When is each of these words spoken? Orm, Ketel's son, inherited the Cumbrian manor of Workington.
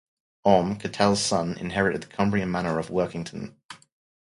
Orm, 0.45 0.77
Ketel's 0.77 1.21
son, 1.23 1.55
inherited 1.59 2.01
the 2.01 2.07
Cumbrian 2.07 2.49
manor 2.49 2.79
of 2.79 2.87
Workington. 2.89 3.53